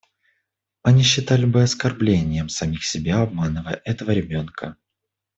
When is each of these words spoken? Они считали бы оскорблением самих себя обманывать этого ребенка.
Они 0.81 1.03
считали 1.03 1.45
бы 1.45 1.61
оскорблением 1.61 2.49
самих 2.49 2.83
себя 2.85 3.21
обманывать 3.21 3.83
этого 3.85 4.09
ребенка. 4.09 4.75